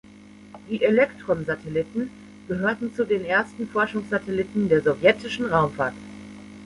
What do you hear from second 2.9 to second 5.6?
zu den ersten Forschungssatelliten der sowjetischen